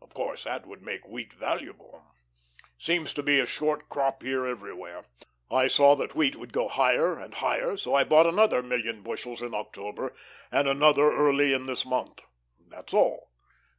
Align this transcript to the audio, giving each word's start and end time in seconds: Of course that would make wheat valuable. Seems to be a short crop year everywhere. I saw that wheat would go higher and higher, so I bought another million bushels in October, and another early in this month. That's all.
Of 0.00 0.14
course 0.14 0.44
that 0.44 0.64
would 0.64 0.80
make 0.80 1.06
wheat 1.06 1.34
valuable. 1.34 2.02
Seems 2.78 3.12
to 3.12 3.22
be 3.22 3.38
a 3.38 3.44
short 3.44 3.90
crop 3.90 4.22
year 4.22 4.46
everywhere. 4.46 5.04
I 5.50 5.68
saw 5.68 5.94
that 5.96 6.14
wheat 6.14 6.34
would 6.34 6.54
go 6.54 6.66
higher 6.66 7.18
and 7.18 7.34
higher, 7.34 7.76
so 7.76 7.92
I 7.94 8.02
bought 8.02 8.26
another 8.26 8.62
million 8.62 9.02
bushels 9.02 9.42
in 9.42 9.52
October, 9.52 10.14
and 10.50 10.66
another 10.66 11.12
early 11.12 11.52
in 11.52 11.66
this 11.66 11.84
month. 11.84 12.22
That's 12.70 12.94
all. 12.94 13.28